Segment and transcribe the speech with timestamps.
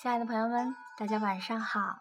[0.00, 1.98] 亲爱的朋友们，大家晚上好。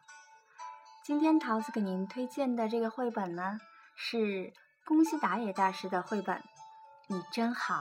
[1.03, 3.59] 今天桃子给您推荐的这个绘本呢，
[3.95, 4.53] 是
[4.85, 6.37] 宫西达也大师的绘本
[7.07, 7.73] 《你真好》。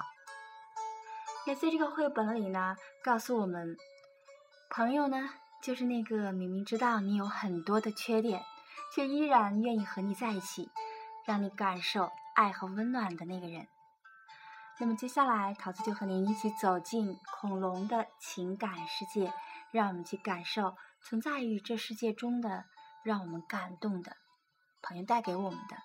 [1.46, 3.76] 那在这个绘本里呢，告诉我们，
[4.70, 5.28] 朋友呢，
[5.62, 8.42] 就是那个明明知道你有很多的缺点，
[8.94, 10.70] 却依然愿意和你在一起，
[11.26, 13.68] 让你感受爱和温暖的那个人。
[14.78, 19.30] 那么接下来，桃子就和您一起走进恐龙的情感世界，
[19.72, 22.64] 让我们去感受存在于这世界中的
[23.02, 24.16] 让我们感动的
[24.82, 25.76] 朋友带给我们的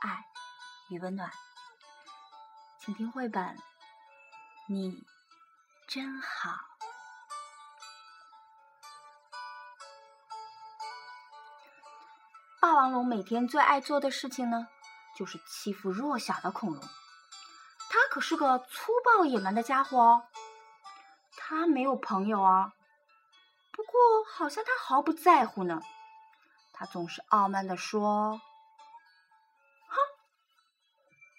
[0.00, 0.24] 爱
[0.90, 1.30] 与温暖。
[2.78, 3.56] 请听绘本，
[4.68, 5.04] 你
[5.86, 6.58] 真好。
[12.60, 14.68] 霸王龙每天最爱做的事情呢，
[15.16, 16.80] 就是欺负弱小的恐龙。
[16.80, 20.26] 它可是个粗暴野蛮的家伙哦，
[21.36, 22.72] 他没有朋友啊。
[24.02, 25.80] 不过好像他毫不在乎呢。
[26.72, 28.40] 他总是傲慢地说：“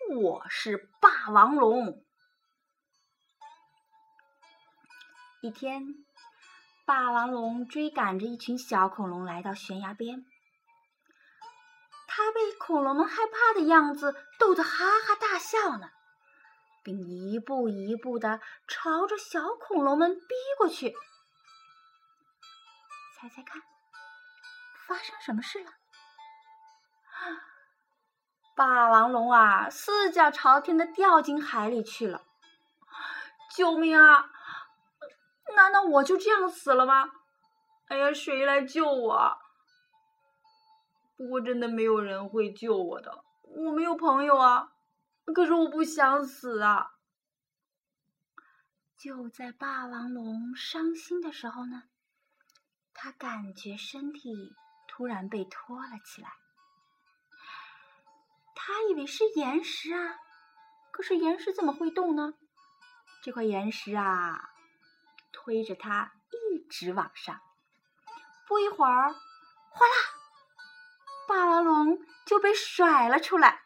[0.07, 2.05] 哼，我是霸王龙。”
[5.43, 6.05] 一天，
[6.85, 10.25] 霸王龙追赶着一群小恐龙来到悬崖边，
[12.07, 15.89] 他被恐龙们害怕的样子逗得哈哈大笑呢。
[16.81, 20.93] 并一步一步的朝着小恐龙们逼过去。
[23.23, 23.61] 猜猜看，
[24.85, 25.71] 发生什么事了？
[28.53, 32.25] 霸王龙啊，四脚朝天的掉进海里去了！
[33.55, 34.29] 救命啊！
[35.55, 37.11] 难道我就这样死了吗？
[37.87, 39.37] 哎呀，谁来救我？
[41.15, 44.73] 不过真的没有人会救我的，我没有朋友啊。
[45.33, 46.91] 可是我不想死啊！
[48.97, 51.83] 就在霸王龙伤心的时候呢，
[52.93, 54.55] 他感觉身体
[54.87, 56.33] 突然被拖了起来。
[58.55, 60.15] 他以为是岩石啊，
[60.91, 62.33] 可是岩石怎么会动呢？
[63.21, 64.51] 这块岩石啊，
[65.31, 67.41] 推着他一直往上。
[68.47, 69.93] 不一会儿，哗啦，
[71.27, 73.63] 霸王龙就被甩了出来。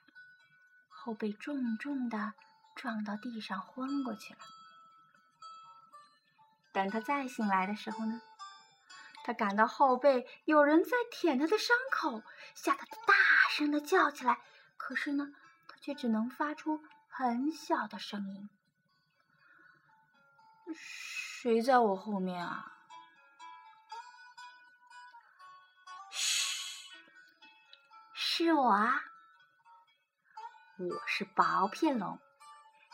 [0.89, 2.33] 后背重重的
[2.75, 4.39] 撞到地上，昏过去了。
[6.71, 8.21] 等他再醒来的时候呢，
[9.27, 12.23] 他感到后背有人在舔他的伤口，
[12.55, 13.13] 吓得他大
[13.49, 14.39] 声的叫起来。
[14.77, 15.33] 可是呢，
[15.67, 18.49] 他却只能发出很小的声音
[20.73, 22.71] ：“谁在我后面啊
[26.09, 26.87] ？”“嘘，
[28.13, 29.03] 是我啊。”
[30.79, 32.17] 我是薄片龙，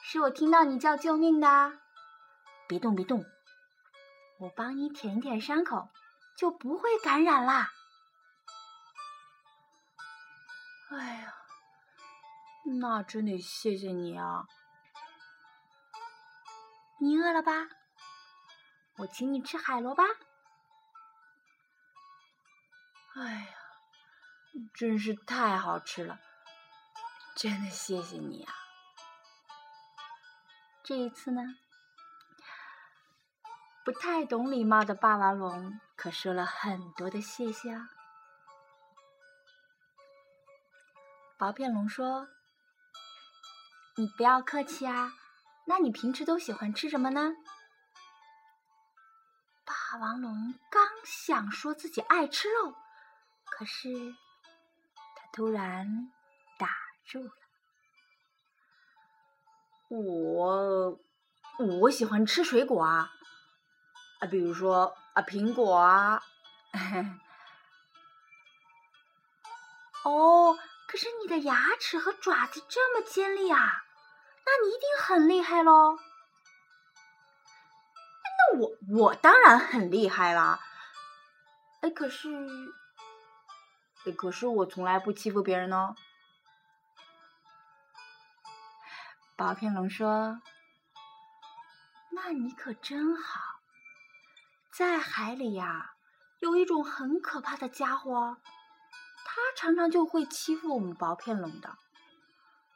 [0.02, 1.78] 是我听到你叫救命的。
[2.68, 3.24] 别动，别动，
[4.40, 5.90] 我帮你舔一舔伤口，
[6.36, 7.72] 就不会感染啦。
[10.90, 11.34] 哎呀，
[12.80, 14.46] 那真得谢谢你啊！
[17.00, 17.52] 你饿了吧？
[18.98, 20.04] 我请你吃海螺吧。
[23.16, 23.56] 哎呀，
[24.76, 26.20] 真是太好吃了。
[27.36, 28.54] 真的谢谢你啊！
[30.84, 31.42] 这一次呢，
[33.86, 37.90] 不太懂礼貌的霸王龙可说了很多的谢谢啊。
[41.38, 42.30] 薄片龙说
[43.98, 45.12] ：“你不要客气啊，
[45.66, 47.34] 那你平时都喜欢吃什么呢？”
[49.66, 52.74] 霸王龙刚想说自己爱吃肉，
[53.46, 53.90] 可是
[55.16, 56.12] 他突然
[56.58, 56.70] 打。
[57.06, 57.32] 住了，
[59.90, 60.98] 我
[61.82, 63.12] 我喜欢吃水果啊，
[64.24, 66.24] 啊，比如说啊苹果啊。
[70.06, 70.58] 哦，
[70.88, 73.84] 可是你的牙齿和爪子这么尖利啊，
[74.46, 75.98] 那你一定很厉害喽。
[78.24, 80.60] 那我我当然很厉害啦。
[81.82, 82.30] 哎，可是，
[84.06, 85.96] 哎，可是我从来不欺负别人呢。
[89.36, 90.42] 薄片龙说
[92.12, 93.53] ：“那你可真好，
[94.76, 95.94] 在海里呀，
[96.40, 98.38] 有一种很可怕的家伙，
[99.24, 101.78] 他常常就会欺负我们薄片龙的。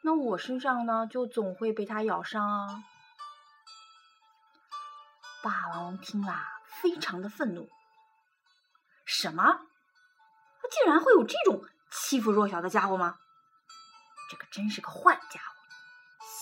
[0.02, 2.84] 那我身上呢，就总会被他咬伤啊。”
[5.42, 7.68] 霸王龙听了，非常的愤怒
[9.04, 9.62] ：“什么？
[10.70, 13.18] 竟然会有这种欺负弱小的家伙吗？
[14.30, 15.56] 这可真是个坏家伙！”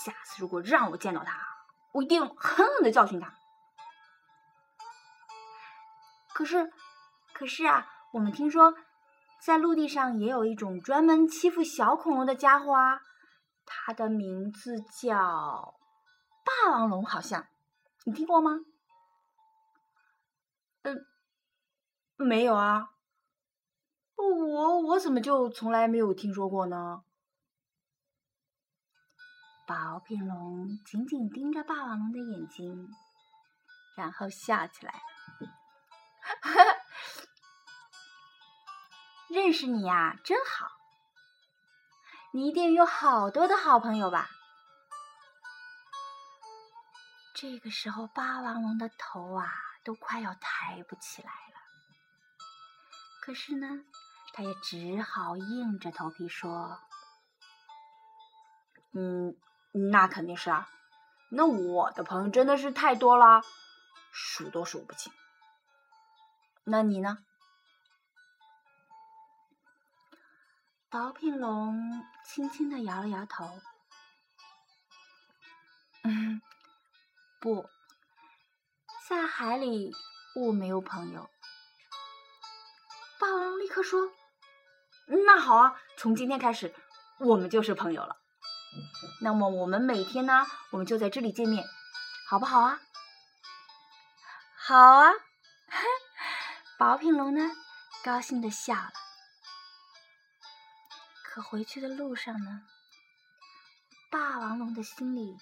[0.04, 1.40] 下次如果让我见到他，
[1.92, 3.32] 我一定狠狠的教训他。
[6.36, 6.70] 可是，
[7.32, 8.74] 可是啊，我们听说
[9.42, 13.00] 在陆地上也有一种专门欺负小恐龙的家伙啊，
[13.64, 15.78] 它的名字叫
[16.44, 17.46] 霸王龙，好像
[18.04, 18.50] 你听过吗？
[20.82, 21.06] 嗯，
[22.18, 22.90] 没有啊。
[24.16, 27.02] 我我怎么就从来没有听说过呢？
[29.66, 32.90] 薄片龙紧紧盯着霸王龙的眼睛，
[33.96, 35.00] 然后笑起来。
[39.36, 40.66] 认识你呀，真好！
[42.32, 44.30] 你一定有好多的好朋友吧？
[47.34, 49.52] 这个时候，霸王龙的头啊，
[49.84, 51.60] 都快要抬不起来了。
[53.20, 53.84] 可是呢，
[54.32, 56.80] 他也只好硬着头皮说
[58.96, 59.36] ：“嗯，
[59.90, 60.66] 那肯定是啊。
[61.28, 63.42] 那我的朋友真的是太多了，
[64.12, 65.12] 数都数不清。
[66.64, 67.18] 那你呢？”
[70.96, 73.60] 宝品龙轻轻的摇了摇头
[76.04, 76.40] ：“嗯，
[77.38, 77.68] 不
[79.06, 79.92] 在海里，
[80.34, 81.28] 我没有朋友。”
[83.20, 84.10] 霸王龙立刻说
[85.26, 86.74] ：“那好啊，从今天开始，
[87.18, 88.16] 我们就是朋友了。
[89.20, 91.62] 那么我们每天呢，我们就在这里见面，
[92.26, 92.80] 好不好啊
[94.56, 95.12] ？”“好啊！”
[96.80, 97.50] 宝品龙呢，
[98.02, 99.05] 高兴的笑了。
[101.36, 102.62] 可回去的路上呢，
[104.10, 105.36] 霸王龙的心里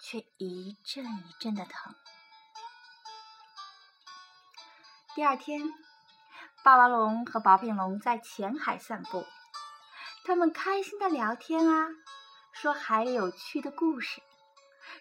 [0.00, 1.92] 却一阵一阵的疼。
[5.16, 5.60] 第二天。
[6.62, 9.26] 霸王龙和薄片龙在浅海散步，
[10.24, 11.88] 他们开心的聊天啊，
[12.52, 14.22] 说海有趣的故事，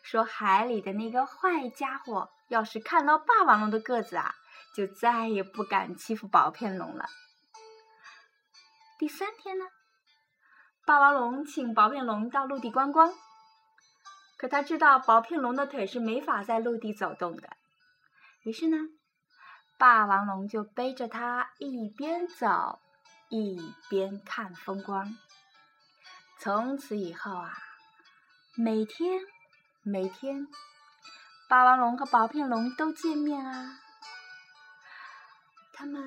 [0.01, 4.33] 说海里的那个坏家伙要是看到霸王龙的个子啊，
[4.73, 7.07] 就再也不敢欺负薄片龙了。
[8.97, 9.65] 第三天呢，
[10.89, 13.13] 霸王龙请薄片龙到陆地观光，
[14.37, 17.47] 可他知道薄片龙的腿是没法在陆地走动的，
[18.41, 18.77] 于是呢。
[19.77, 22.79] 霸王龙就背着它一边走
[23.29, 25.15] 一边看风光。
[26.39, 27.53] 从此以后啊，
[28.55, 29.21] 每天
[29.83, 30.47] 每天，
[31.47, 33.79] 霸王龙和薄片龙都见面啊。
[35.71, 36.01] 他们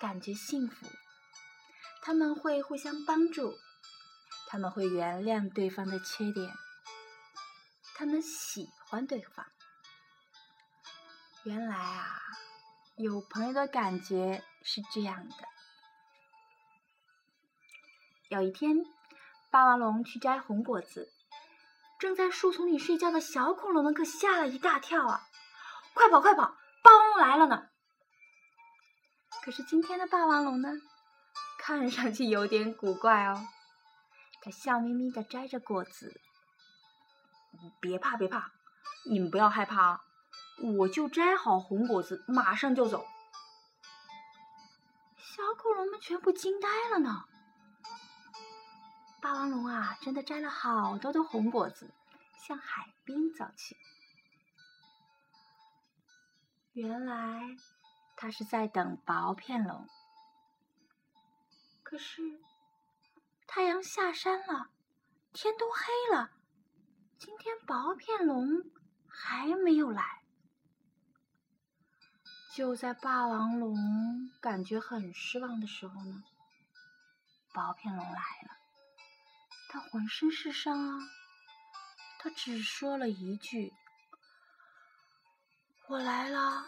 [0.00, 0.88] 感觉幸福，
[2.02, 3.56] 他们会互相帮助，
[4.48, 6.52] 他们会原谅对方的缺点，
[7.94, 9.46] 他们喜欢对方。
[11.44, 12.16] 原来啊。
[13.00, 15.34] 有朋友的感觉是这样的。
[18.28, 18.84] 有一天，
[19.50, 21.08] 霸王龙去摘红果子，
[22.00, 25.28] 正在树丛里睡觉的小恐龙们可吓了一大跳啊！
[25.94, 27.68] 快跑快跑，霸王龙来了呢！
[29.44, 30.72] 可是今天的霸王龙呢，
[31.56, 33.46] 看上去有点古怪哦。
[34.40, 36.20] 他笑眯眯的摘着果子，
[37.80, 38.52] 别怕别怕，
[39.06, 40.00] 你们不要害怕啊！
[40.76, 43.06] 我就摘好红果子，马上就走。
[45.16, 47.24] 小恐龙们全部惊呆了呢。
[49.20, 51.92] 霸王龙啊，真的摘了好多的红果子，
[52.38, 53.76] 向海边走去。
[56.72, 57.56] 原来
[58.16, 59.88] 他是在等薄片龙。
[61.82, 62.22] 可是
[63.50, 64.68] 太阳下山了，
[65.32, 66.30] 天都黑了，
[67.18, 68.46] 今天薄片龙
[69.08, 70.22] 还没有来。
[72.54, 73.74] 就在霸王龙
[74.42, 76.22] 感觉很失望的时候呢，
[77.54, 78.58] 薄片龙来了。
[79.70, 80.98] 他浑身是伤啊，
[82.20, 83.72] 他只说了一句
[85.88, 86.66] ：“我来了。”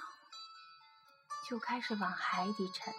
[1.46, 2.94] 就开始往海底沉。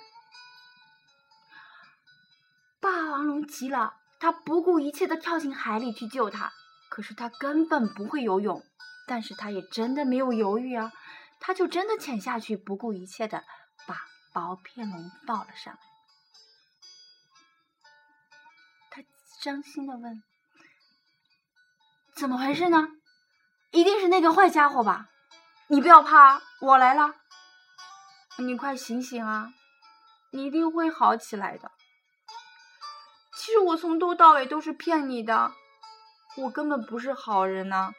[2.81, 6.51] 霸王龙急了，他不顾一切的跳进海里去救他。
[6.89, 8.61] 可是他根本不会游泳，
[9.07, 10.91] 但是他也真的没有犹豫啊。
[11.39, 13.43] 他就真的潜下去，不顾一切的
[13.87, 13.95] 把
[14.33, 15.79] 薄片龙抱了上来。
[18.89, 19.01] 他
[19.41, 20.21] 伤心的问
[22.13, 22.89] ：“怎么回事呢？
[23.71, 25.07] 一定是那个坏家伙吧？
[25.67, 27.15] 你不要怕，我来了。
[28.37, 29.53] 你快醒醒啊！
[30.31, 31.71] 你一定会好起来的。
[33.41, 35.51] 其实我从头到尾都是骗你的，
[36.37, 37.91] 我根本不是好人呐，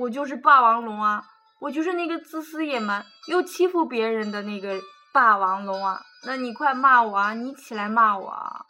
[0.00, 1.26] 我就是霸王龙啊！”
[1.58, 4.80] 我就是那个自私野蛮又欺负别人的那个
[5.12, 6.00] 霸王龙啊！
[6.24, 7.34] 那你快骂我啊！
[7.34, 8.64] 你起来骂我啊！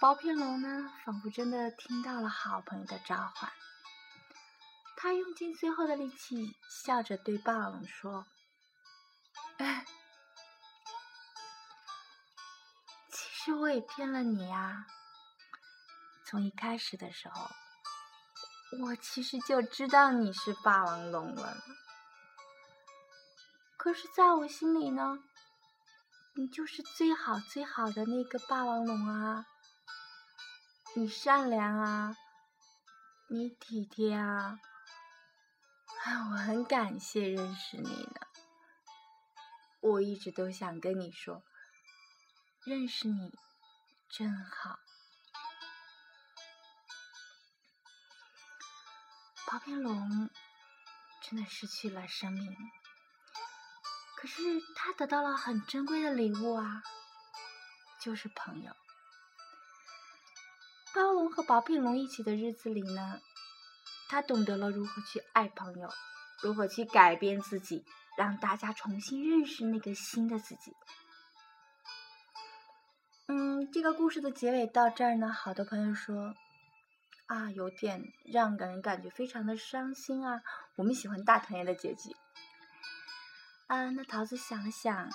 [0.00, 3.50] 薄片龙呢，仿佛真的听到了好朋友的召唤，
[4.96, 8.24] 他用尽最后的力气，笑着对霸王龙说
[9.58, 9.84] ：“哎，
[13.46, 14.84] 其实我也骗了你呀。
[16.24, 17.48] 从一开始的时候，
[18.82, 21.56] 我其实就知道你是霸王龙了。
[23.76, 25.20] 可是，在我心里呢，
[26.34, 29.46] 你就是最好最好的那个霸王龙啊！
[30.96, 32.16] 你善良啊，
[33.28, 34.58] 你体贴啊。”
[36.32, 38.26] 我很感谢认识你呢，
[39.82, 41.44] 我一直都想跟你说，
[42.66, 43.32] 认识你
[44.08, 44.80] 真好。
[49.46, 50.28] 薄片龙
[51.22, 52.56] 真的失去了生命，
[54.16, 54.42] 可是
[54.74, 56.82] 他得到了很珍贵的礼物啊，
[58.00, 58.72] 就是朋友。
[60.92, 63.20] 包龙和薄片龙一起的日子里呢。
[64.08, 65.88] 他懂得了如何去爱朋友，
[66.40, 67.84] 如何去改变自己，
[68.16, 70.72] 让大家重新认识那个新的自己。
[73.64, 76.34] 这个故事的结尾到这儿呢，好多朋友说
[77.26, 80.42] 啊，有点让人感觉非常的伤心啊。
[80.76, 82.14] 我们喜欢大团圆的结局。
[83.66, 85.10] 啊，那桃子想了想，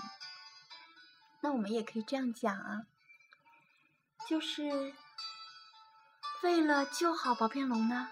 [1.41, 2.83] 那我们也可以这样讲啊，
[4.27, 4.93] 就是
[6.43, 8.09] 为了救好薄片龙呢。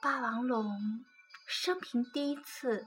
[0.00, 1.04] 霸王龙
[1.46, 2.86] 生平第一次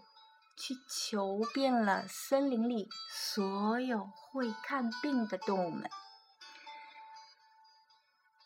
[0.62, 5.90] 去求遍了森林里所有会看病的动物们。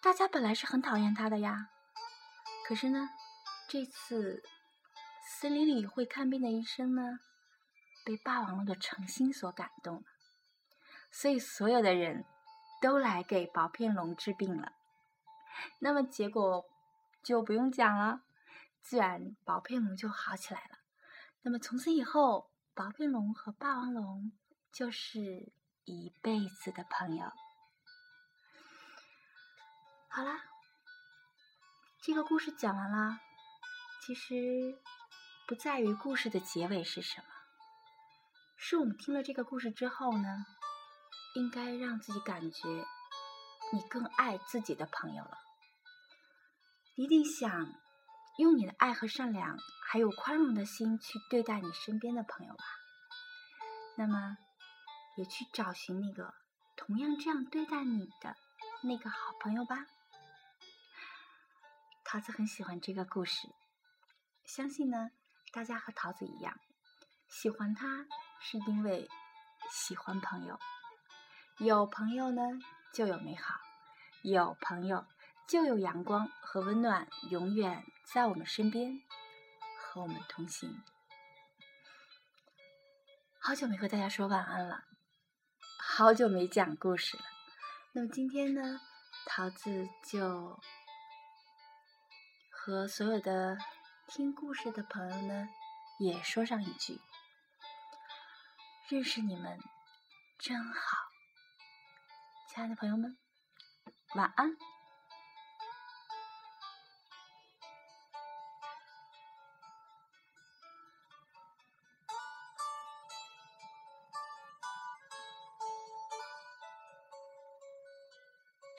[0.02, 1.68] 大家本来是很讨厌他的呀，
[2.66, 3.10] 可是呢，
[3.68, 4.42] 这次
[5.28, 7.20] 森林里会看病的医生呢，
[8.06, 10.04] 被霸王龙的诚心所感动了，
[11.12, 12.24] 所以所有的人
[12.82, 14.72] 都来给薄片龙治病了。
[15.80, 16.64] 那么结果
[17.22, 18.22] 就不用讲了。
[18.82, 20.85] 自然，薄片龙就好起来了。
[21.46, 24.32] 那么从此以后，薄片龙和霸王龙
[24.74, 27.32] 就是一辈子的朋友。
[30.10, 30.42] 好啦，
[32.02, 33.20] 这个故事讲完了。
[34.02, 34.76] 其实
[35.48, 37.28] 不在于故事的结尾是什么，
[38.58, 40.48] 是我们听了这个故事之后呢，
[41.36, 42.68] 应该让自己感觉
[43.72, 45.38] 你更爱自己的朋友了。
[46.96, 47.85] 一定想。
[48.38, 52.64] 用你的爱和善良，还有宽容的心去对待你身边的朋友吧。
[53.96, 54.38] 那么，
[55.16, 56.34] 也去找寻那个
[56.76, 58.36] 同样这样对待你的
[58.84, 59.86] 那个好朋友吧。
[62.04, 63.48] 桃子很喜欢这个故事，
[64.44, 65.12] 相信呢，
[65.54, 66.60] 大家和桃子一样，
[67.30, 68.06] 喜欢他
[68.42, 69.10] 是因为
[69.72, 70.60] 喜欢朋友。
[71.60, 72.42] 有朋友呢，
[72.94, 73.56] 就有美好；
[74.24, 75.06] 有朋友。
[75.48, 79.00] 就有阳光和温暖，永远在我们身边，
[79.80, 80.84] 和我们同行。
[83.40, 84.86] 好久没和大家说晚安了，
[85.78, 87.24] 好久没讲故事了。
[87.92, 88.82] 那么今天呢，
[89.28, 90.60] 桃子就
[92.50, 93.56] 和所有的
[94.08, 95.48] 听故事的朋友呢，
[96.00, 97.00] 也说上一句：
[98.90, 99.60] 认识你们
[100.40, 100.98] 真好，
[102.50, 103.16] 亲爱的朋友们，
[104.16, 104.58] 晚安。